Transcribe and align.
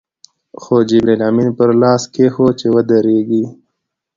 خو 0.61 0.75
جبرائیل 0.89 1.21
امین 1.29 1.49
پرې 1.57 1.75
لاس 1.83 2.03
کېښود 2.13 2.53
چې 2.59 2.67
ودرېږي. 2.75 3.43